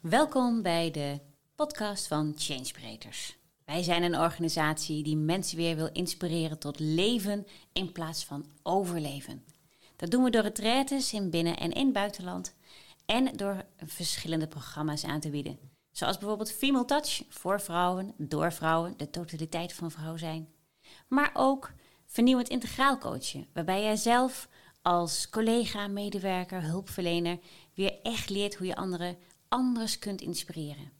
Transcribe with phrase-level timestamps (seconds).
[0.00, 1.20] Welkom bij de
[1.54, 3.38] podcast van Changebreakers.
[3.64, 9.44] Wij zijn een organisatie die mensen weer wil inspireren tot leven in plaats van overleven.
[9.96, 12.54] Dat doen we door retraites in binnen- en in buitenland
[13.06, 15.58] en door verschillende programma's aan te bieden.
[15.90, 20.48] Zoals bijvoorbeeld Female Touch voor vrouwen, door vrouwen, de totaliteit van vrouw zijn.
[21.08, 21.72] Maar ook
[22.06, 24.48] vernieuwend integraal coachen, waarbij jij zelf
[24.82, 27.38] als collega, medewerker, hulpverlener
[27.74, 29.16] weer echt leert hoe je anderen
[29.50, 30.92] anders kunt inspireren.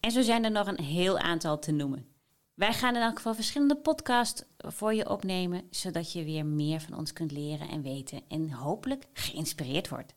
[0.00, 2.06] En zo zijn er nog een heel aantal te noemen.
[2.54, 6.98] Wij gaan in elk geval verschillende podcasts voor je opnemen, zodat je weer meer van
[6.98, 10.14] ons kunt leren en weten en hopelijk geïnspireerd wordt.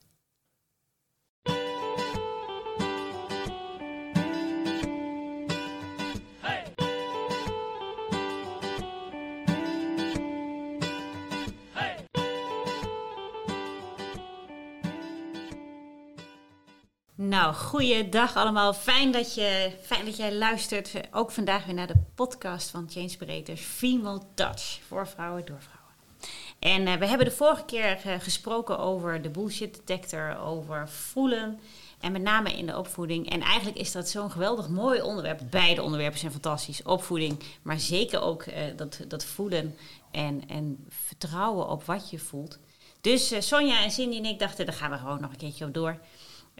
[17.29, 18.73] Nou, goeiedag allemaal.
[18.73, 20.91] Fijn dat, je, fijn dat jij luistert.
[21.11, 24.79] Ook vandaag weer naar de podcast van Change Female Touch.
[24.87, 25.85] Voor vrouwen, door vrouwen.
[26.59, 31.59] En uh, we hebben de vorige keer uh, gesproken over de bullshit detector, over voelen.
[31.99, 33.29] En met name in de opvoeding.
[33.29, 35.41] En eigenlijk is dat zo'n geweldig mooi onderwerp.
[35.49, 36.83] Beide onderwerpen zijn fantastisch.
[36.83, 39.77] Opvoeding, maar zeker ook uh, dat, dat voelen
[40.11, 42.59] en, en vertrouwen op wat je voelt.
[43.01, 45.73] Dus Sonja en Cindy en ik dachten, daar gaan we gewoon nog een keertje op
[45.73, 45.97] door.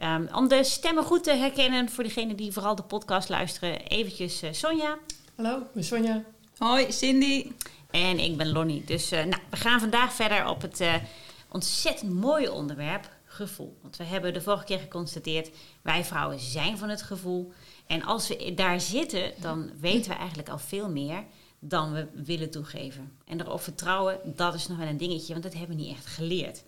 [0.02, 4.42] Um, om de stemmen goed te herkennen voor degenen die vooral de podcast luisteren, eventjes
[4.42, 4.98] uh, Sonja.
[5.34, 6.24] Hallo, ik ben Sonja.
[6.58, 7.52] Hoi, Cindy.
[7.90, 8.84] En ik ben Lonnie.
[8.84, 10.94] Dus uh, nou, we gaan vandaag verder op het uh,
[11.48, 13.78] ontzettend mooie onderwerp gevoel.
[13.82, 15.50] Want we hebben de vorige keer geconstateerd,
[15.82, 17.52] wij vrouwen zijn van het gevoel.
[17.86, 21.24] En als we daar zitten, dan weten we eigenlijk al veel meer
[21.58, 23.12] dan we willen toegeven.
[23.24, 26.06] En erop vertrouwen, dat is nog wel een dingetje, want dat hebben we niet echt
[26.06, 26.64] geleerd.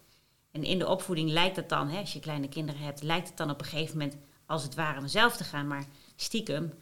[0.59, 3.37] En in de opvoeding lijkt het dan, hè, als je kleine kinderen hebt, lijkt het
[3.37, 5.67] dan op een gegeven moment als het ware vanzelf te gaan.
[5.67, 5.85] Maar
[6.17, 6.73] stiekem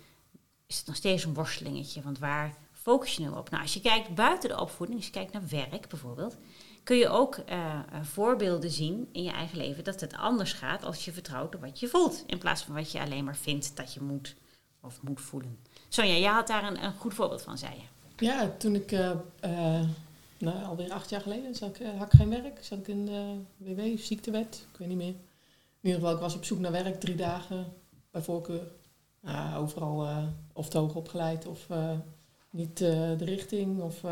[0.67, 2.03] is het nog steeds een worstelingetje.
[2.03, 3.51] Want waar focus je nu op?
[3.51, 6.37] Nou, als je kijkt buiten de opvoeding, als je kijkt naar werk bijvoorbeeld,
[6.83, 11.05] kun je ook uh, voorbeelden zien in je eigen leven dat het anders gaat als
[11.05, 12.25] je vertrouwt op wat je voelt.
[12.27, 14.37] In plaats van wat je alleen maar vindt dat je moet
[14.81, 15.59] of moet voelen.
[15.89, 18.25] Sonja, jij had daar een, een goed voorbeeld van, zei je.
[18.25, 19.11] Ja, toen ik uh,
[20.39, 22.65] nou, alweer acht jaar geleden zat ik, had ik geen werk.
[22.65, 25.15] Zat ik in de WW, ziektewet, ik weet niet meer.
[25.81, 27.73] In ieder geval, ik was op zoek naar werk, drie dagen
[28.11, 28.73] bij voorkeur.
[29.25, 31.91] Uh, overal uh, of te hoog opgeleid of uh,
[32.51, 33.81] niet de richting.
[33.81, 34.05] Of,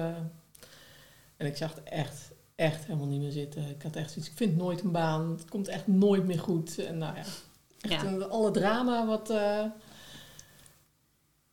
[1.37, 3.69] en ik zag het echt, echt helemaal niet meer zitten.
[3.69, 6.79] Ik had echt zoiets, ik vind nooit een baan, het komt echt nooit meer goed.
[6.79, 8.05] En nou ja, echt ja.
[8.05, 9.31] Een, alle drama wat...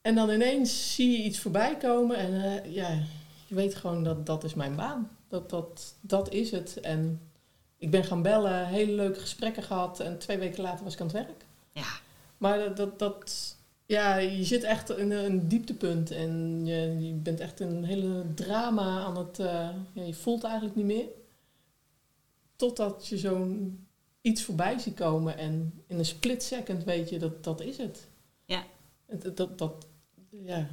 [0.01, 3.03] en dan ineens zie je iets voorbij komen en ja,
[3.51, 5.17] je weet gewoon dat dat is mijn baan.
[5.27, 6.79] Dat, dat, dat is het.
[6.79, 7.21] En
[7.77, 9.99] ik ben gaan bellen, hele leuke gesprekken gehad.
[9.99, 11.45] En twee weken later was ik aan het werk.
[11.71, 11.87] Ja.
[12.37, 16.11] Maar dat, dat, dat ja, je zit echt in een dieptepunt.
[16.11, 19.39] En je, je bent echt een hele drama aan het...
[19.39, 21.05] Uh, ja, je voelt eigenlijk niet meer.
[22.55, 23.79] Totdat je zo'n
[24.21, 25.37] iets voorbij ziet komen.
[25.37, 28.07] En in een split second weet je dat dat is het.
[28.45, 28.63] Ja.
[29.07, 29.87] Dat, dat, dat
[30.29, 30.67] ja.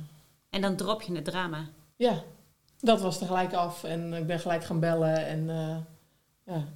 [0.50, 1.70] En dan drop je het drama.
[1.96, 2.24] Ja,
[2.80, 5.26] dat was tegelijk af en ik ben gelijk gaan bellen.
[5.26, 5.76] En uh,
[6.54, 6.68] ja,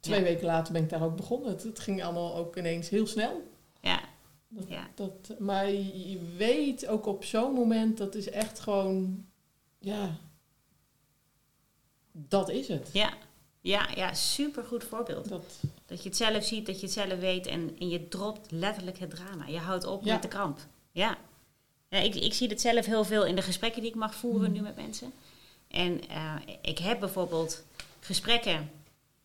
[0.00, 0.24] twee ja.
[0.24, 1.50] weken later ben ik daar ook begonnen.
[1.50, 3.42] Het, het, ging allemaal ook ineens heel snel.
[3.80, 4.00] Ja.
[4.48, 4.88] Dat, ja.
[4.94, 9.26] Dat, maar je weet ook op zo'n moment, dat is echt gewoon,
[9.78, 10.16] ja,
[12.12, 12.90] dat is het.
[12.92, 13.12] Ja,
[13.60, 15.28] ja, ja super goed voorbeeld.
[15.28, 18.50] Dat, dat je het zelf ziet, dat je het zelf weet en, en je dropt
[18.50, 19.46] letterlijk het drama.
[19.46, 20.12] Je houdt op ja.
[20.12, 20.58] met de kramp.
[20.92, 21.18] Ja.
[21.88, 24.48] Ja, ik, ik zie het zelf heel veel in de gesprekken die ik mag voeren
[24.48, 24.54] mm.
[24.54, 25.12] nu met mensen.
[25.68, 27.64] En uh, ik heb bijvoorbeeld
[28.00, 28.70] gesprekken,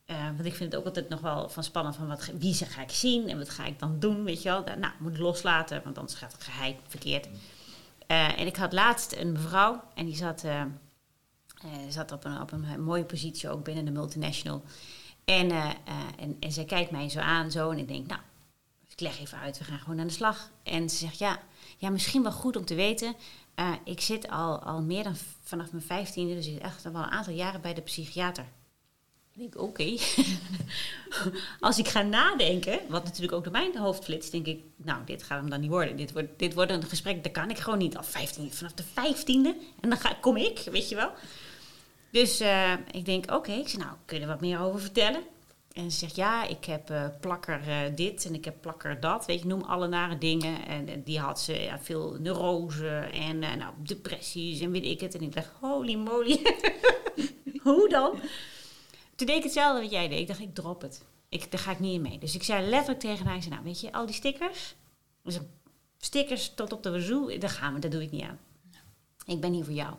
[0.05, 2.65] uh, want ik vind het ook altijd nog wel van spannend van wat, wie ze
[2.65, 4.63] ga ik zien en wat ga ik dan doen, weet je wel.
[4.63, 7.25] Nou, moet ik loslaten, want anders gaat het geheim verkeerd.
[8.07, 10.45] Uh, en ik had laatst een mevrouw en die zat,
[11.89, 14.63] zat op, een, op een mooie positie ook binnen de multinational.
[15.25, 15.51] En,
[16.17, 18.21] en, en zij kijkt mij zo aan zo en ik denk, nou,
[18.89, 20.49] ik leg even uit, we gaan gewoon aan de slag.
[20.63, 21.39] En ze zegt, ja,
[21.83, 23.15] ja, misschien wel goed om te weten.
[23.59, 27.09] Uh, ik zit al, al meer dan vanaf mijn vijftiende, dus echt al wel een
[27.09, 28.45] aantal jaren bij de psychiater.
[29.33, 29.83] Ik denk, oké.
[31.59, 35.23] Als ik ga nadenken, wat natuurlijk ook door mijn hoofd flitst, denk ik, nou, dit
[35.23, 35.95] gaat hem dan niet worden.
[35.95, 38.83] Dit wordt, dit wordt een gesprek, dat kan ik gewoon niet al 15, vanaf de
[38.93, 39.55] vijftiende.
[39.79, 41.11] En dan ga, kom ik, weet je wel.
[42.11, 45.23] Dus uh, ik denk, oké, ik zeg, nou, kun je er wat meer over vertellen?
[45.73, 49.25] En ze zegt, ja, ik heb uh, plakker uh, dit en ik heb plakker dat.
[49.25, 50.65] Weet je, noem alle nare dingen.
[50.65, 55.15] En, en die had ze ja, veel neurose en nou, depressies en weet ik het.
[55.15, 56.41] En ik dacht, holy moly.
[57.63, 58.19] Hoe dan?
[59.15, 60.19] Toen deed ik hetzelfde wat jij deed.
[60.19, 61.05] Ik dacht, ik drop het.
[61.29, 62.17] ik, daar ga ik niet in mee.
[62.17, 64.75] Dus ik zei letterlijk tegen haar, zei, nou weet je, al die stickers,
[65.23, 65.39] dus
[65.97, 68.39] stickers tot op de wazoo, daar gaan we, dat doe ik niet aan.
[69.25, 69.95] Ik ben hier voor jou.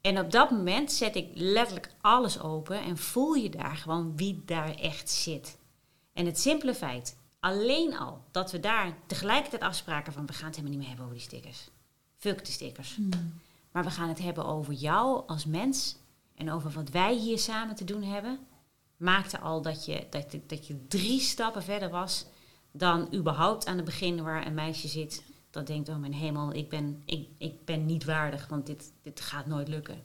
[0.00, 4.42] En op dat moment zet ik letterlijk alles open en voel je daar gewoon wie
[4.44, 5.58] daar echt zit.
[6.12, 10.56] En het simpele feit, alleen al dat we daar tegelijkertijd afspraken van we gaan het
[10.56, 11.70] helemaal niet meer hebben over die stickers.
[12.16, 12.96] Fuck de stickers.
[12.96, 13.40] Hmm.
[13.72, 15.96] Maar we gaan het hebben over jou als mens
[16.34, 18.38] en over wat wij hier samen te doen hebben.
[18.96, 22.26] Maakte al dat je, dat, dat je drie stappen verder was
[22.72, 26.68] dan überhaupt aan het begin waar een meisje zit dat denkt, oh mijn hemel, ik
[26.68, 30.02] ben, ik, ik ben niet waardig, want dit, dit gaat nooit lukken.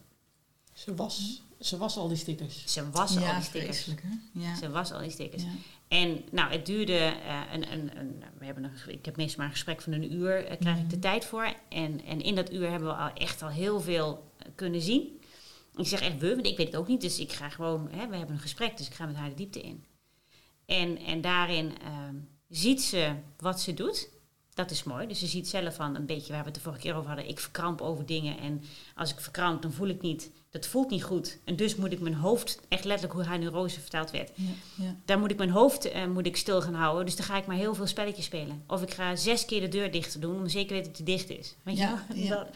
[0.73, 2.63] Ze was, ze was al die stickers.
[2.65, 3.89] Ze was al die stickers.
[4.31, 4.55] Ja.
[4.55, 5.43] Ze was al die stickers.
[5.43, 5.49] Ja.
[5.87, 9.47] En nou, het duurde uh, een, een, een, we hebben een, ik heb meestal maar
[9.47, 10.99] een gesprek van een uur, uh, krijg ik de mhm.
[10.99, 11.53] tijd voor.
[11.69, 15.21] En, en in dat uur hebben we al echt al heel veel eh, kunnen zien.
[15.75, 17.01] Ik zeg echt we, want ik weet het ook niet.
[17.01, 19.35] Dus ik ga gewoon, hè, we hebben een gesprek, dus ik ga met haar de
[19.35, 19.85] diepte in.
[20.65, 22.15] En, en daarin ehm,
[22.49, 24.09] ziet ze wat ze doet.
[24.55, 25.07] Dat is mooi.
[25.07, 27.27] Dus je ziet zelf van een beetje waar we het de vorige keer over hadden.
[27.27, 28.37] Ik verkramp over dingen.
[28.37, 28.63] En
[28.95, 30.31] als ik verkramp, dan voel ik niet.
[30.49, 31.39] Dat voelt niet goed.
[31.45, 34.31] En dus moet ik mijn hoofd, echt letterlijk hoe haar neurose vertaald werd.
[34.35, 34.43] Ja,
[34.75, 34.95] ja.
[35.05, 37.05] Daar moet ik mijn hoofd uh, moet ik stil gaan houden.
[37.05, 38.63] Dus dan ga ik maar heel veel spelletjes spelen.
[38.67, 41.29] Of ik ga zes keer de deur dicht doen om zeker weten dat die dicht
[41.29, 41.55] is.
[41.63, 42.27] Weet ja, je?
[42.35, 42.47] Dat,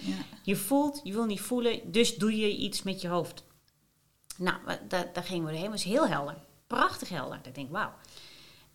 [0.43, 1.91] je voelt, je wil niet voelen.
[1.91, 3.43] Dus doe je iets met je hoofd.
[4.37, 4.57] Nou,
[4.87, 5.71] daar, daar gingen we doorheen.
[5.71, 6.35] Het was heel helder.
[6.67, 7.39] Prachtig helder.
[7.43, 7.91] Ik denk, wauw.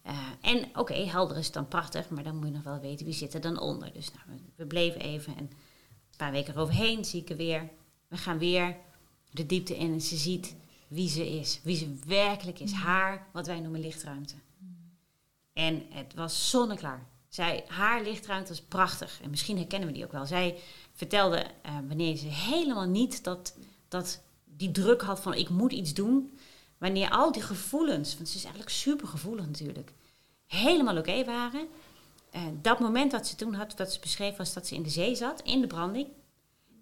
[0.07, 3.15] Uh, en oké, helder is dan prachtig, maar dan moet je nog wel weten wie
[3.15, 3.93] zit er dan onder.
[3.93, 7.71] Dus nou, we, bleven even en een paar weken eroverheen zie ik er weer.
[8.09, 8.77] We gaan weer
[9.31, 10.57] de diepte in en ze ziet
[10.89, 12.73] wie ze is, wie ze werkelijk is.
[12.73, 14.35] Haar, wat wij noemen lichtruimte.
[15.53, 17.07] En het was zonneklaar.
[17.29, 19.21] Zij, haar lichtruimte was prachtig.
[19.23, 20.27] En misschien herkennen we die ook wel.
[20.27, 20.59] Zij
[20.93, 23.57] vertelde uh, wanneer ze helemaal niet dat,
[23.89, 26.39] dat die druk had van ik moet iets doen
[26.79, 29.93] wanneer al die gevoelens, want ze is eigenlijk super gevoelig natuurlijk,
[30.47, 31.67] helemaal oké waren.
[32.35, 34.89] Uh, dat moment wat ze toen had, wat ze beschreef, was dat ze in de
[34.89, 36.09] zee zat, in de branding.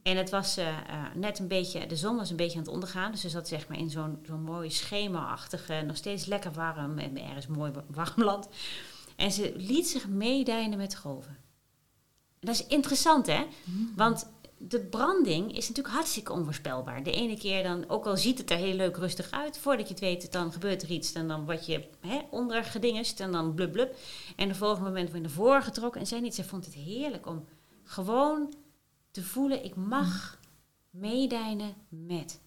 [0.02, 0.76] En het was uh,
[1.14, 3.10] net een beetje, de zon was een beetje aan het ondergaan.
[3.10, 7.18] Dus ze zat zeg maar in zo'n zo'n mooi schemaachtige, nog steeds lekker warm en
[7.18, 8.48] ergens mooi warm land.
[9.16, 11.38] En ze liet zich meedijnen met de golven.
[12.40, 13.44] Dat is interessant, hè?
[13.64, 13.92] Mm.
[13.96, 14.30] Want
[14.68, 17.02] de branding is natuurlijk hartstikke onvoorspelbaar.
[17.02, 19.94] De ene keer dan, ook al ziet het er heel leuk rustig uit, voordat je
[19.94, 23.72] het weet, dan gebeurt er iets en dan word je hè, ondergedingest en dan blub
[23.72, 23.96] blub.
[24.36, 26.34] En de volgende moment word je naar voren getrokken en zij niet.
[26.34, 27.44] Zij vond het heerlijk om
[27.82, 28.54] gewoon
[29.10, 30.40] te voelen, ik mag
[30.90, 32.40] meedijnen met.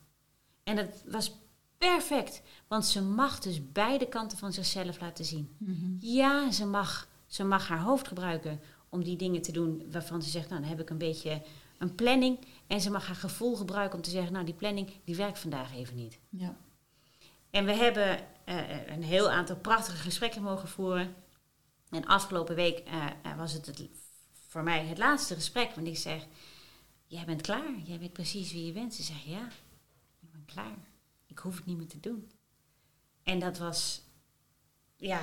[0.64, 1.32] En dat was
[1.78, 5.56] perfect, want ze mag dus beide kanten van zichzelf laten zien.
[5.58, 5.96] Mhm.
[6.00, 8.60] Ja, ze mag, ze mag haar hoofd gebruiken
[8.90, 11.42] om die dingen te doen waarvan ze zegt, nou dan heb ik een beetje
[11.78, 15.16] een planning en ze mag haar gevoel gebruiken om te zeggen, nou die planning die
[15.16, 16.20] werkt vandaag even niet.
[16.30, 16.58] Ja.
[17.50, 21.16] En we hebben uh, een heel aantal prachtige gesprekken mogen voeren.
[21.90, 23.90] En afgelopen week uh, was het, het,
[24.48, 26.26] voor mij het laatste gesprek, want ik zeg,
[27.08, 28.94] jij bent klaar, jij weet precies wie je bent.
[28.94, 29.48] Ze zegt, ja,
[30.22, 30.78] ik ben klaar.
[31.26, 32.32] Ik hoef het niet meer te doen.
[33.24, 34.02] En dat was,
[34.96, 35.22] ja,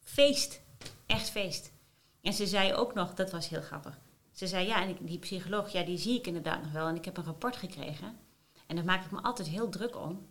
[0.00, 0.60] feest.
[1.06, 1.72] Echt feest.
[2.20, 3.98] En ze zei ook nog, dat was heel grappig.
[4.32, 6.88] Ze zei, ja, en die psycholoog, ja, die zie ik inderdaad nog wel.
[6.88, 8.18] En ik heb een rapport gekregen.
[8.66, 10.26] En daar maak ik me altijd heel druk om.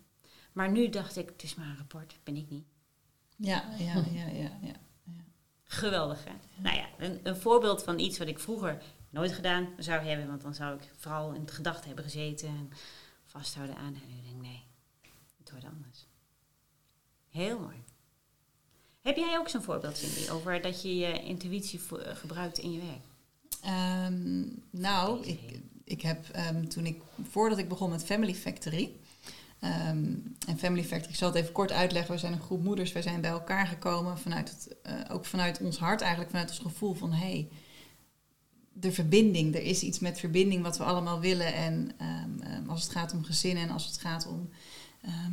[0.52, 2.66] Maar nu dacht ik, het is maar een rapport, ben ik niet.
[3.36, 4.28] Ja, ja, ja, ja.
[4.32, 4.74] ja, ja.
[5.64, 6.32] Geweldig, hè?
[6.62, 10.26] Nou ja, een, een, voorbeeld van iets wat ik vroeger nooit gedaan zou hebben.
[10.26, 12.70] Want dan zou ik vooral in het gedacht hebben gezeten en
[13.24, 13.94] vasthouden aan.
[13.94, 14.64] En nu denk ik, nee,
[15.38, 16.06] het wordt anders.
[17.28, 17.84] Heel mooi.
[19.00, 23.11] Heb jij ook zo'n voorbeeld, Cindy, over dat je je intuïtie gebruikt in je werk?
[23.62, 27.00] Ehm, nou, ik, ik heb um, toen ik,
[27.30, 28.92] voordat ik begon met Family Factory.
[29.60, 30.14] Ehm,
[30.46, 32.14] en Family Factory, ik zal het even kort uitleggen.
[32.14, 35.60] We zijn een groep moeders, wij zijn bij elkaar gekomen vanuit het, uh, ook vanuit
[35.60, 37.48] ons hart, eigenlijk vanuit ons gevoel van hé, hey,
[38.72, 39.54] de verbinding.
[39.54, 41.54] Er is iets met verbinding wat we allemaal willen.
[41.54, 41.90] En
[42.66, 44.48] als het gaat om gezinnen en als het gaat om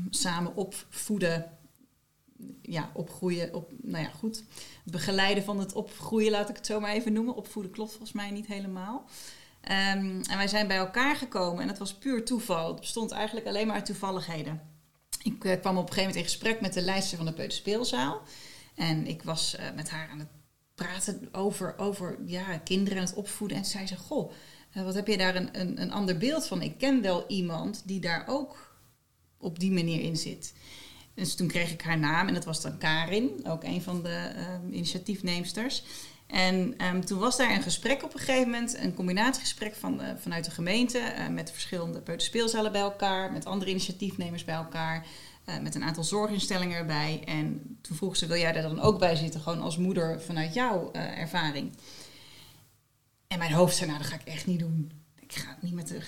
[0.10, 1.46] samen opvoeden,
[2.62, 4.44] ja, opgroeien, op, nou ja, goed.
[4.84, 7.36] Begeleiden van het opgroeien, laat ik het zo maar even noemen.
[7.36, 9.06] Opvoeden klopt volgens mij niet helemaal.
[9.62, 12.68] Ehm, en wij zijn bij elkaar gekomen en dat was puur toeval.
[12.68, 14.62] Het bestond eigenlijk alleen maar uit toevalligheden.
[15.24, 18.22] Ik uh, kwam op een gegeven moment in gesprek met de leidster van de Peuterspeelzaal.
[18.76, 20.28] En ik was uh, met haar aan het
[20.76, 23.58] praten over, over ja, kinderen en het opvoeden.
[23.58, 24.32] En zei, goh,
[24.74, 26.62] uh, wat heb je daar een, een, een ander beeld van?
[26.62, 28.78] Ik ken wel iemand die daar ook
[29.38, 30.54] op die manier in zit.
[31.20, 34.32] Dus toen kreeg ik haar naam en dat was dan Karin, ook een van de
[34.36, 35.84] uh, initiatiefneemsters.
[36.28, 40.08] En um, toen was daar een gesprek op een gegeven moment, een combinatiegesprek van, uh,
[40.18, 45.06] vanuit de gemeente, uh, met verschillende peuterspeelzalen bij elkaar, met andere initiatiefnemers bij elkaar.
[45.62, 47.22] met een aantal zorginstellingen erbij.
[47.26, 49.42] En toen vroeg ze, wil jij daar dan ook bij zitten?
[49.42, 51.78] Gewoon als moeder vanuit jouw ervaring.
[53.28, 54.92] En mijn hoofd zei, nou dat ga ik echt niet doen.
[55.20, 56.02] Ik ga niet met de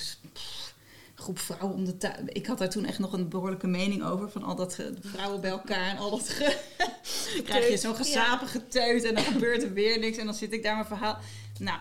[1.22, 2.28] groep vrouwen om de tuin.
[2.28, 4.32] Ik had daar toen echt nog een behoorlijke mening over.
[4.32, 6.30] Van al dat vrouwen bij elkaar en al dat.
[6.30, 6.58] Ge
[7.44, 10.18] krijg je zo'n gezapige teut en dan gebeurt er weer niks.
[10.18, 11.18] En dan zit ik daar mijn verhaal.
[11.60, 11.80] Nou,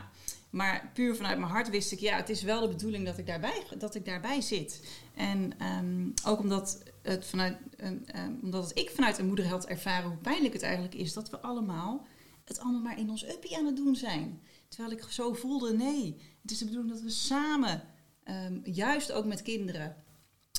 [0.51, 3.27] maar puur vanuit mijn hart wist ik, ja, het is wel de bedoeling dat ik
[3.27, 4.81] daarbij, dat ik daarbij zit.
[5.15, 10.19] En ehm, ook omdat, het vanuit, um, omdat het ik vanuit een moederheld ervaren hoe
[10.19, 12.07] pijnlijk het eigenlijk is dat we allemaal
[12.51, 14.41] het allemaal maar in ons uppie aan het doen zijn.
[14.69, 17.83] Terwijl ik zo voelde, nee, het is de bedoeling dat we samen,
[18.25, 19.97] ehm, juist ook met kinderen.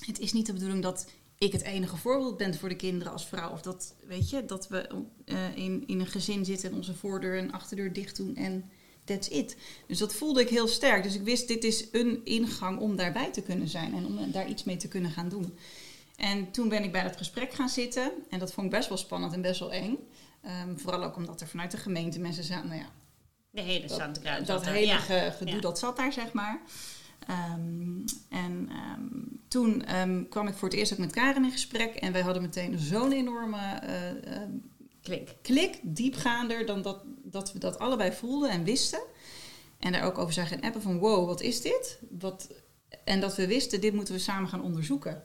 [0.05, 3.27] Het is niet de bedoeling dat ik het enige voorbeeld ben voor de kinderen als
[3.27, 3.51] vrouw.
[3.51, 4.89] Of dat, weet je, dat we
[5.25, 8.69] uh, in, in een gezin zitten en onze voordeur en achterdeur dicht doen en
[9.03, 9.57] that's it.
[9.87, 11.03] Dus dat voelde ik heel sterk.
[11.03, 14.47] Dus ik wist, dit is een ingang om daarbij te kunnen zijn en om daar
[14.47, 15.57] iets mee te kunnen gaan doen.
[16.15, 18.11] En toen ben ik bij dat gesprek gaan zitten.
[18.29, 19.97] En dat vond ik best wel spannend en best wel eng.
[20.45, 22.89] Um, vooral ook omdat er vanuit de gemeente mensen zaten, nou ja,
[23.51, 24.97] de hele dat, Dat hele
[25.37, 26.61] gedoe, dat zat daar, zeg maar.
[27.29, 31.95] Um, en um, toen um, kwam ik voor het eerst ook met Karen in gesprek.
[31.95, 33.81] En wij hadden meteen zo'n enorme
[34.27, 34.41] uh,
[35.01, 35.35] klik.
[35.41, 39.01] klik, diepgaander dan dat, dat we dat allebei voelden en wisten.
[39.79, 41.99] En daar ook over zagen in appen van wow, wat is dit?
[42.19, 42.49] Wat,
[43.03, 45.23] en dat we wisten, dit moeten we samen gaan onderzoeken.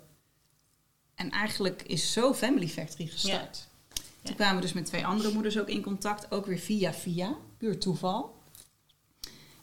[1.15, 3.69] En eigenlijk is zo Family Factory gestart.
[4.23, 7.37] Toen kwamen we dus met twee andere moeders ook in contact, ook weer via via,
[7.59, 8.35] puur toeval.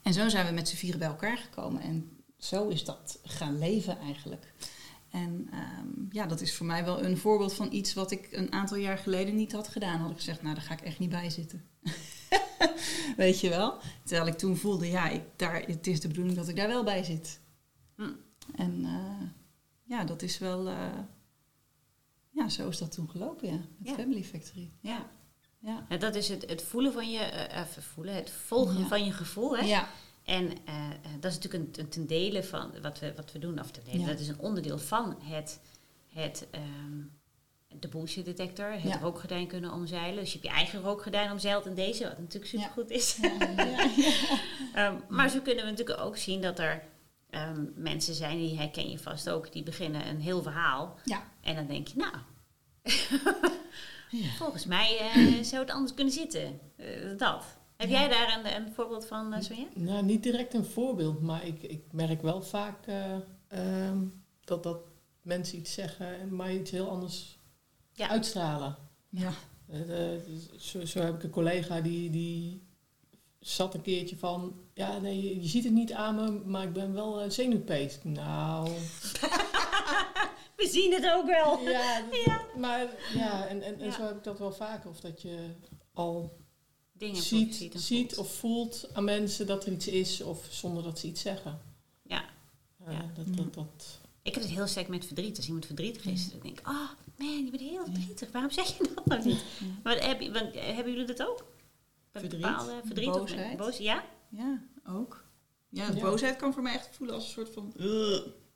[0.04, 2.13] En zo zijn we met z'n vieren bij elkaar gekomen en
[2.44, 4.54] zo is dat gaan leven eigenlijk.
[5.10, 8.52] En ehm, ja, dat is voor mij wel een voorbeeld van iets wat ik een
[8.52, 10.00] aantal jaar geleden niet had gedaan.
[10.00, 11.66] Had ik gezegd, nou daar ga ik echt niet bij zitten.
[13.18, 13.80] Weet je wel?
[14.04, 16.84] Terwijl ik toen voelde, ja, ik, daar, het is de bedoeling dat ik daar wel
[16.84, 17.40] bij zit.
[17.96, 18.12] Hm.
[18.56, 19.30] En uh,
[19.84, 21.00] ja, dat is wel, uh,
[22.30, 23.60] ja, zo is dat toen gelopen, ja.
[23.78, 24.72] Met Family Factory.
[24.80, 25.10] Ja.
[25.60, 25.86] Ja.
[25.90, 25.98] ja.
[25.98, 29.58] dat is het, het voelen van je, uh, voelen, het volgen van je gevoel.
[29.58, 29.66] Hè?
[29.66, 29.90] Ja.
[30.24, 30.90] En uh,
[31.20, 33.60] dat is natuurlijk een, een, ten dele van wat we, wat we doen.
[33.60, 34.06] Of ten dele, ja.
[34.06, 35.60] dat is een onderdeel van het,
[36.08, 37.12] het um,
[37.80, 39.00] de bullshit detector, het ja.
[39.00, 40.20] rookgordijn kunnen omzeilen.
[40.20, 42.96] Dus je hebt je eigen rookgordijn omzeild in deze, wat natuurlijk supergoed ja.
[42.96, 43.18] is.
[44.76, 46.84] um, maar zo kunnen we natuurlijk ook zien dat er
[47.32, 51.00] um, mensen zijn, die herken je vast ook, die beginnen een heel verhaal.
[51.42, 52.16] En dan denk je, nou,
[54.10, 54.30] Ja.
[54.38, 56.60] Volgens mij uh, zou het anders kunnen zitten.
[56.78, 57.46] Uh, dat.
[57.84, 59.66] Heb jij daar een, een, voorbeeld van, uh, Sonja?
[59.74, 62.88] Nou, niet direct een voorbeeld, maar ik, ik merk wel vaak
[63.54, 64.78] um, dat, dat
[65.22, 67.40] mensen iets zeggen en mij iets heel anders
[67.92, 68.10] ja.
[68.10, 68.78] uitstralen.
[69.10, 69.32] Ja.
[70.58, 72.64] zo, zo heb ik een collega die, die
[73.40, 76.94] zat een keertje van, ja nee, je ziet het niet aan me, maar ik ben
[76.94, 78.00] wel zenuwpees.
[78.04, 78.70] Nou...
[80.58, 81.60] we zien het ook wel.
[81.60, 82.42] Ja, ja.
[82.58, 84.90] maar ja, en, en, en zo heb ik dat wel vaker.
[84.90, 85.50] Of dat je
[85.94, 86.43] al
[87.04, 91.00] Dingen ziet, ziet, ziet of voelt aan mensen dat er iets is, of zonder dat
[91.00, 91.62] ze iets zeggen.
[92.02, 92.26] Ja.
[92.88, 93.12] Uh, ja.
[93.16, 94.00] Dat, dat, dat.
[94.22, 95.38] Ik heb het heel sterk met verdriet.
[95.38, 98.32] Als iemand verdrietig is, dan denk ik, oh man, je bent heel verdrietig.
[98.32, 99.44] Waarom zeg je dat nou niet?
[99.84, 101.46] Maar heb, want, hebben jullie dat ook?
[102.12, 103.60] Verdriet, bepaalde verdriet boosheid.
[103.60, 104.06] Of, boos, ja?
[104.30, 105.24] Ja, ook.
[105.70, 107.74] Ja, boosheid kan voor mij echt voelen als een soort van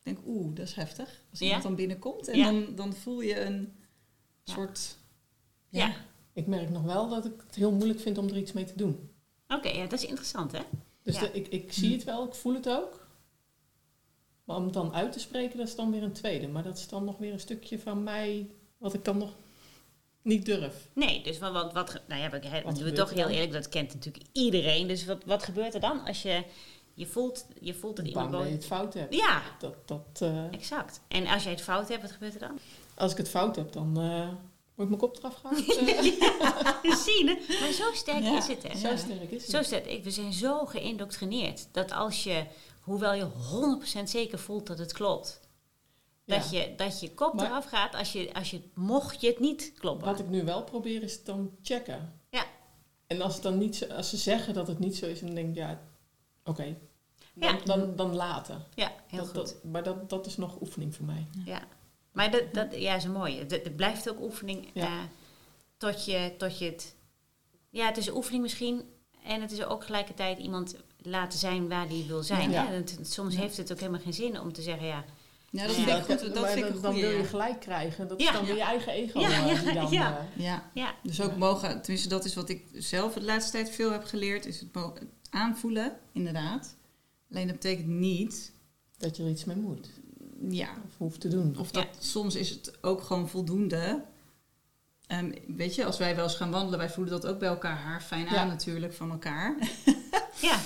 [0.04, 1.24] denk, oeh, dat is heftig.
[1.30, 3.74] Als iemand dan binnenkomt en dan, dan voel je een
[4.44, 4.98] soort...
[5.70, 5.96] Ja.
[6.38, 8.76] Ik merk nog wel dat ik het heel moeilijk vind om er iets mee te
[8.76, 9.10] doen.
[9.48, 10.60] Oké, ja, dat is interessant, hè?
[11.04, 13.08] Dus de, ik, ik zie het wel, ik voel het ook.
[14.44, 16.48] Maar om het dan uit te spreken, dat is dan weer een tweede.
[16.48, 19.34] Maar dat is dan nog weer een stukje van mij wat ik dan nog
[20.22, 20.90] niet durf.
[20.94, 24.88] Nee, dus wat, wat, wat nou ja, we, toch heel eerlijk, dat kent natuurlijk iedereen.
[24.88, 26.44] Dus wat, wat gebeurt er dan als je
[26.94, 28.32] je voelt, je voelt dat iemand...
[28.32, 29.16] dat je het fout hebt.
[29.16, 29.42] Ja.
[29.60, 31.02] Dat, dat, uh, exact.
[31.08, 32.60] En als jij het fout hebt, wat gebeurt er dan?
[32.96, 34.30] Als ik het fout heb, dan uh,
[34.78, 35.66] wordt mijn kop eraf gehaald.
[36.84, 37.26] ja, zien,
[37.60, 38.64] maar zo sterk is het.
[38.64, 38.78] Hè?
[38.78, 39.52] Zo sterk is het.
[39.52, 40.04] Zo sterk.
[40.04, 42.46] We zijn zo geïndoctrineerd dat als je,
[42.82, 43.28] hoewel je
[44.00, 45.46] 100% zeker voelt dat het klopt...
[46.26, 49.74] Dat, je, dat je kop eraf gaat als je, als je, mocht je het niet
[49.78, 50.08] kloppen.
[50.08, 52.22] Wat ik nu wel probeer is dan checken.
[52.30, 52.46] Ja.
[53.08, 55.36] En als, het dan niet zo, als ze zeggen dat het niet zo is, dan
[55.36, 55.82] denk ik, ja,
[56.44, 56.78] oké,
[57.34, 57.64] dan, ja.
[57.64, 58.58] dan, dan later.
[58.76, 59.36] Ja, heel dat, goed.
[59.36, 61.28] Dat, maar dat, dat is nog oefening voor mij.
[61.46, 61.68] Ja,
[62.18, 63.46] maar dat, dat ja, is een mooie.
[63.48, 64.88] Het blijft ook oefening ja.
[64.88, 65.04] uh,
[65.78, 66.96] tot, je, tot je het...
[67.70, 68.82] Ja, het is oefening misschien.
[69.24, 72.52] En het is ook gelijkertijd iemand laten zijn waar die wil zijn.
[72.52, 72.82] Ja.
[73.02, 74.88] Soms heeft het ook helemaal geen zin om te zeggen...
[74.88, 75.04] ja
[75.50, 76.34] ja, dat vind ik goed.
[76.34, 78.08] Dat vind ik dan, wil je gelijk krijgen.
[78.08, 79.20] Dat is dan weer je eigen ego.
[79.20, 79.92] Ja, ja, dan,
[80.36, 80.70] ja.
[80.74, 80.96] ja.
[81.04, 84.46] Dus ook mogen, tenminste dat is wat ik zelf de laatste tijd veel heb geleerd,
[84.46, 84.70] is het
[85.30, 86.76] aanvoelen, inderdaad.
[87.32, 88.52] Alleen dat betekent niet...
[88.98, 89.90] Dat je er iets mee moet.
[90.50, 90.70] Ja.
[90.88, 91.58] Of hoeft te doen.
[91.58, 94.04] Of dat, soms is het ook gewoon voldoende.
[95.08, 97.78] Um, weet je, als wij wel eens gaan wandelen, wij voelen dat ook bij elkaar
[97.78, 99.58] haar fijn aan natuurlijk van elkaar.
[100.42, 100.60] ja.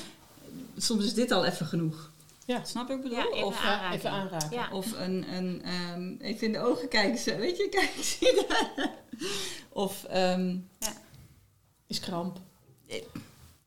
[0.77, 2.11] Soms is dit al even genoeg.
[2.45, 2.63] Ja.
[2.63, 3.17] Snap ik bedoel?
[3.17, 3.97] Ja, even of, aanraken.
[3.97, 4.51] even aanraken.
[4.51, 4.69] Ja.
[4.71, 5.61] Of een, een
[5.93, 7.19] um, even in de ogen kijken.
[7.19, 8.89] Zo, weet je, kijk, zie je?
[9.69, 10.05] Of...
[10.13, 10.93] Um, ja.
[11.87, 12.37] Is kramp.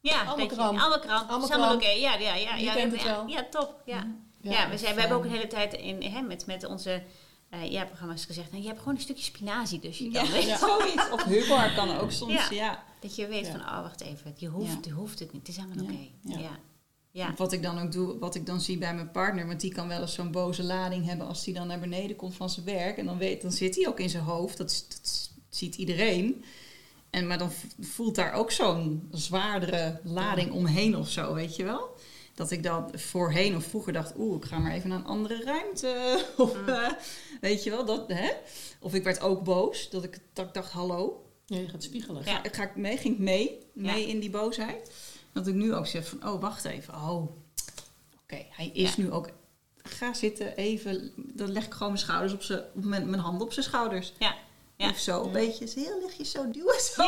[0.00, 0.78] Ja, allemaal kramp.
[0.78, 1.28] Allemaal kramp.
[1.28, 1.88] Allemaal is allemaal oké.
[1.88, 3.26] Ja, ja, ja, Je ja, kent ja, het wel.
[3.26, 3.82] ja, top.
[3.84, 4.06] Ja,
[4.44, 7.02] ja, Ja, we, zijn, we hebben ook een hele tijd in, hè, met, met onze
[7.54, 8.50] uh, ja, programma's gezegd...
[8.50, 10.56] Nou, je hebt gewoon een stukje spinazie, dus je kan ja, ja.
[10.66, 11.10] zoiets.
[11.10, 12.84] Of humor kan ook soms, ja.
[13.00, 14.34] Dat je weet van, oh, wacht even.
[14.36, 15.46] Je hoeft, je hoeft het niet.
[15.46, 16.08] Het is helemaal oké.
[16.42, 16.58] Ja.
[17.10, 17.34] Ja.
[17.36, 19.88] Wat ik dan ook doe, wat ik dan zie bij mijn partner, want die kan
[19.88, 22.96] wel eens zo'n boze lading hebben als hij dan naar beneden komt van zijn werk.
[22.96, 26.44] En dan, weet, dan zit hij ook in zijn hoofd, dat, dat ziet iedereen.
[27.10, 31.96] En, maar dan voelt daar ook zo'n zwaardere lading omheen of zo, weet je wel?
[32.34, 35.42] Dat ik dan voorheen of vroeger dacht, oeh, ik ga maar even naar een andere
[35.44, 36.20] ruimte.
[36.36, 36.68] Of Mm.
[36.68, 36.90] eh,
[37.40, 38.30] weet je wel, dat, hè?
[38.80, 42.22] Of ik werd ook boos, dat ik, dat ik dacht, hallo, Ja, je gaat spiegelen.
[42.24, 42.40] Ja.
[42.42, 42.96] ga, ga ik mee?
[42.96, 43.58] Ging ik mee?
[43.74, 44.08] Mee Ja.
[44.12, 44.92] in die boosheid?
[45.32, 46.94] Dat ik nu ook zeg van, oh, wacht even.
[46.94, 47.16] Oh,
[48.22, 49.02] oké, hij is Ja.
[49.02, 49.28] nu ook...
[49.82, 51.12] Ga zitten, even...
[51.16, 52.62] Dan leg ik gewoon mijn schouders op zijn...
[52.74, 54.12] Mijn, mijn handen op zijn schouders.
[54.18, 54.34] Ja.
[54.84, 54.90] Ja.
[54.90, 55.68] Of zo, een beetje.
[55.74, 56.80] Heel lichtjes zo duwen.
[56.94, 57.02] Zo.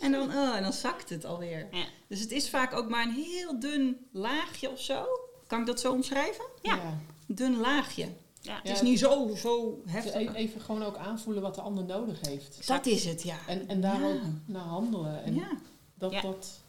[0.00, 1.68] En, dan, oh, en dan zakt het alweer.
[1.70, 1.84] Ja.
[2.08, 5.06] Dus het is vaak ook maar een heel dun laagje of zo.
[5.46, 6.44] Kan ik dat zo omschrijven?
[6.62, 6.98] Ja.
[7.26, 8.08] Dun laagje.
[8.40, 8.60] Ja.
[8.62, 10.34] Het is niet zo, zo Dus heftig.
[10.34, 12.66] even gewoon ook aanvoelen wat de ander nodig heeft.
[12.66, 13.38] Dat is het, ja.
[13.46, 14.06] En, en daar Ja.
[14.08, 15.22] ook naar handelen.
[15.24, 15.48] En ja.
[15.94, 16.20] dat Ja.
[16.20, 16.60] dat...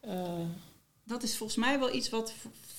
[0.00, 0.40] eh,
[1.04, 2.32] Dat is volgens mij wel iets wat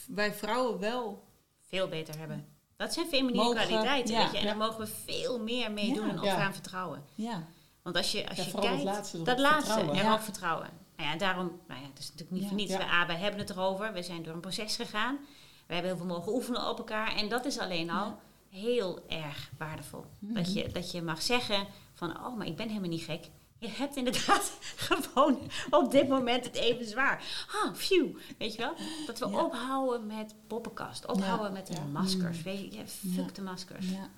[0.07, 1.23] wij vrouwen wel
[1.67, 2.47] Veel beter hebben.
[2.77, 4.21] Dat zijn feminine Mogen, kwaliteiten, ja.
[4.21, 4.37] weet je.
[4.37, 7.03] En daar mogen we veel meer mee doen en op gaan vertrouwen.
[7.15, 7.43] Ja.
[7.81, 8.83] Want als je, als je vooral dat kijkt...
[8.83, 10.21] laatste, dat laatste, erop Ja.
[10.21, 10.69] vertrouwen.
[10.97, 11.59] Nou ja, daarom...
[11.67, 12.75] Nou ja, het is natuurlijk niet voor niets.
[12.75, 13.93] We, ah, wij hebben het erover.
[13.93, 15.19] We zijn door een proces gegaan.
[15.67, 17.15] We hebben heel veel mogen oefenen op elkaar.
[17.15, 20.05] En dat is alleen al heel erg waardevol.
[20.19, 20.33] Mhm.
[20.33, 22.25] Dat, je, dat je mag zeggen van...
[22.25, 23.29] Oh, maar ik ben helemaal niet gek.
[23.63, 24.51] Je hebt inderdaad
[24.87, 25.39] gewoon
[25.69, 27.23] op dit moment het even zwaar.
[27.63, 28.17] Ah, phew.
[28.37, 28.75] Weet je wel?
[29.05, 29.43] Dat we Ja.
[29.43, 31.05] ophouden met poppenkast.
[31.05, 31.83] Ophouden met de Ja.
[31.83, 32.41] maskers.
[32.41, 33.33] Weet je, fuck Ja.
[33.33, 33.89] de maskers.
[33.89, 34.09] Ja.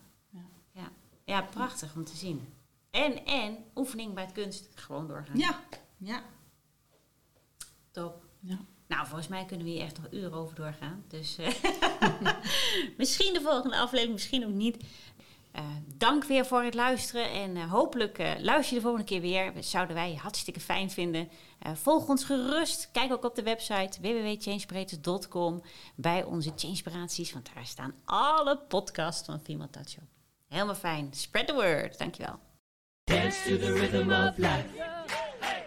[0.73, 0.89] Ja.
[1.25, 2.53] ja, prachtig om te zien.
[2.91, 4.67] En, en oefening bij het kunst.
[4.75, 5.37] Gewoon doorgaan.
[5.37, 5.59] Ja.
[5.97, 6.23] Ja.
[7.91, 8.23] Top.
[8.39, 8.57] Ja.
[8.87, 11.03] Nou, volgens mij kunnen we hier echt nog uren over doorgaan.
[11.07, 11.47] Dus eh,
[12.97, 14.83] misschien de volgende aflevering, misschien ook niet.
[15.55, 15.63] Eh,
[15.97, 17.31] dank weer voor het luisteren.
[17.31, 19.53] En eh, hopelijk eh, luister je de volgende keer weer.
[19.53, 21.29] Dat zouden wij hartstikke fijn vinden.
[21.73, 22.89] Volg ons gerust.
[22.91, 25.61] Kijk ook op de website www.changeparators.com
[25.95, 27.33] bij onze Changeparaties.
[27.33, 30.07] Want daar staan alle podcasts van Female Touch op.
[30.47, 31.09] Helemaal fijn.
[31.13, 31.97] Spread the word.
[31.97, 32.39] Dankjewel.
[33.03, 34.67] Dance to the rhythm of life.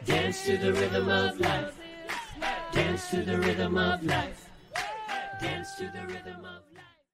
[0.05, 1.73] Dance to the rhythm of life.
[2.71, 4.47] Dance to the rhythm of life.
[5.41, 6.98] Dance to the rhythm of life.